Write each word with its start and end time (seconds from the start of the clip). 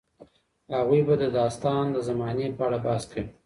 هغوی 0.75 1.01
به 1.07 1.15
د 1.21 1.25
داستان 1.39 1.83
د 1.91 1.97
زمانې 2.07 2.47
په 2.57 2.61
اړه 2.67 2.77
بحث 2.85 3.03
کوي. 3.11 3.25